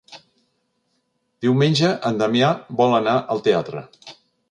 Diumenge 1.47 1.93
en 2.11 2.19
Damià 2.25 2.51
vol 2.83 3.01
anar 3.03 3.17
al 3.37 3.49
teatre. 3.51 3.89